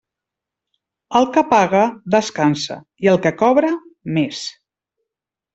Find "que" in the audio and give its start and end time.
1.35-1.43, 3.27-3.35